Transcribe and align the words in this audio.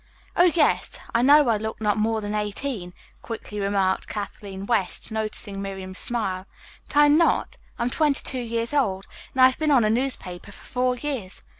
"Oh, 0.35 0.45
yes, 0.55 0.99
I 1.13 1.21
know 1.21 1.47
I 1.49 1.57
look 1.57 1.79
not 1.79 1.95
more 1.95 2.21
than 2.21 2.33
eighteen," 2.33 2.95
quickly 3.21 3.59
remarked 3.59 4.07
Kathleen 4.07 4.65
West, 4.65 5.11
noticing 5.11 5.61
Miriam's 5.61 5.99
smile. 5.99 6.47
"But 6.87 6.95
I'm 6.97 7.19
not. 7.19 7.57
I'm 7.77 7.91
twenty 7.91 8.23
two 8.23 8.41
years 8.41 8.73
old, 8.73 9.05
and 9.35 9.41
I've 9.43 9.59
been 9.59 9.69
on 9.69 9.83
a 9.85 9.91
newspaper 9.91 10.51
for 10.51 10.63
four 10.65 10.95
years. 10.95 11.45